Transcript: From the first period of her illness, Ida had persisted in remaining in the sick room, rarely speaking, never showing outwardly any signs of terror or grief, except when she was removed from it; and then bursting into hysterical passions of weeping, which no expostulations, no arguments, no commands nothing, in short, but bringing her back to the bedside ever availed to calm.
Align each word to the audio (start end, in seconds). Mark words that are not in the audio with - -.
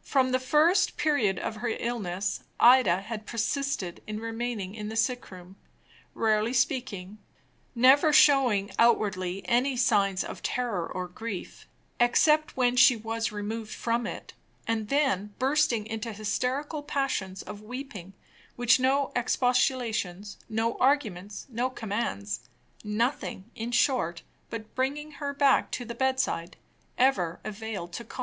From 0.00 0.32
the 0.32 0.38
first 0.38 0.96
period 0.96 1.38
of 1.38 1.56
her 1.56 1.68
illness, 1.68 2.44
Ida 2.58 3.02
had 3.02 3.26
persisted 3.26 4.02
in 4.06 4.18
remaining 4.18 4.74
in 4.74 4.88
the 4.88 4.96
sick 4.96 5.30
room, 5.30 5.56
rarely 6.14 6.54
speaking, 6.54 7.18
never 7.74 8.10
showing 8.10 8.70
outwardly 8.78 9.42
any 9.46 9.76
signs 9.76 10.24
of 10.24 10.42
terror 10.42 10.86
or 10.90 11.06
grief, 11.08 11.68
except 12.00 12.56
when 12.56 12.74
she 12.74 12.96
was 12.96 13.32
removed 13.32 13.70
from 13.70 14.06
it; 14.06 14.32
and 14.66 14.88
then 14.88 15.34
bursting 15.38 15.86
into 15.86 16.14
hysterical 16.14 16.82
passions 16.82 17.42
of 17.42 17.60
weeping, 17.60 18.14
which 18.56 18.80
no 18.80 19.12
expostulations, 19.14 20.38
no 20.48 20.78
arguments, 20.78 21.44
no 21.50 21.68
commands 21.68 22.48
nothing, 22.82 23.44
in 23.54 23.72
short, 23.72 24.22
but 24.48 24.74
bringing 24.74 25.10
her 25.20 25.34
back 25.34 25.70
to 25.70 25.84
the 25.84 25.94
bedside 25.94 26.56
ever 26.96 27.40
availed 27.44 27.92
to 27.92 28.04
calm. 28.04 28.18